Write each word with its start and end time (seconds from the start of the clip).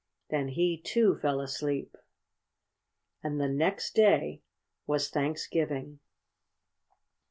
Then 0.31 0.47
he 0.47 0.81
too 0.81 1.19
fell 1.19 1.39
asleep. 1.39 1.95
And 3.21 3.39
the 3.39 3.47
next 3.47 3.93
day 3.93 4.41
was 4.87 5.11
Thanksgiving. 5.11 5.99